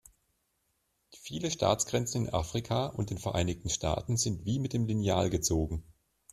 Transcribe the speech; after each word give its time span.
Viele 1.15 1.51
Staatsgrenzen 1.51 2.25
in 2.25 2.33
Afrika 2.33 2.87
und 2.87 3.11
den 3.11 3.19
Vereinigten 3.19 3.69
Staaten 3.69 4.17
sind 4.17 4.45
wie 4.45 4.57
mit 4.57 4.73
dem 4.73 4.87
Lineal 4.87 5.29
gezogen. 5.29 5.83